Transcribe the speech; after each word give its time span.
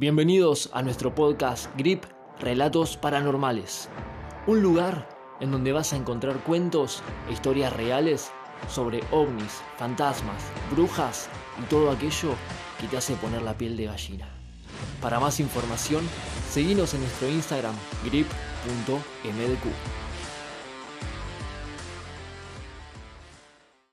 Bienvenidos 0.00 0.70
a 0.72 0.80
nuestro 0.80 1.14
podcast 1.14 1.66
Grip 1.76 2.04
Relatos 2.40 2.96
Paranormales, 2.96 3.90
un 4.46 4.62
lugar 4.62 5.06
en 5.40 5.50
donde 5.50 5.72
vas 5.72 5.92
a 5.92 5.96
encontrar 5.96 6.42
cuentos 6.42 7.02
e 7.28 7.34
historias 7.34 7.70
reales 7.74 8.32
sobre 8.66 9.02
ovnis, 9.10 9.60
fantasmas, 9.76 10.42
brujas 10.70 11.28
y 11.62 11.68
todo 11.68 11.90
aquello 11.90 12.30
que 12.80 12.86
te 12.86 12.96
hace 12.96 13.14
poner 13.16 13.42
la 13.42 13.58
piel 13.58 13.76
de 13.76 13.84
gallina. 13.84 14.26
Para 15.02 15.20
más 15.20 15.38
información, 15.38 16.02
seguinos 16.48 16.94
en 16.94 17.00
nuestro 17.00 17.28
Instagram 17.28 17.74
grip.mdq. 18.02 20.09